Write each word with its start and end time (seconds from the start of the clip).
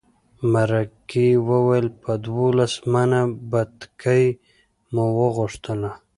مرکې 0.53 1.27
وویل 1.49 1.87
په 2.01 2.11
دولس 2.27 2.73
منه 2.93 3.21
بتکۍ 3.51 4.25
مو 4.93 5.05
وغوښتله. 5.19 5.91